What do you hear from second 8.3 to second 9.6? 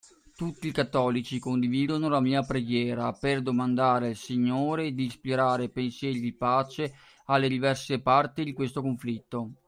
di questo conflitto!